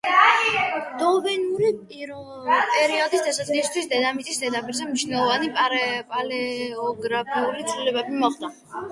დევონური 0.99 1.67
პერიოდის 1.89 3.25
დასაწყისისთვის 3.27 3.89
დედამიწის 3.91 4.39
ზედაპირზე 4.45 4.87
მნიშვნელოვანი 4.93 5.51
პალეოგრაფიული 6.13 7.67
ცვლილებები 7.73 8.17
მოხდა. 8.25 8.51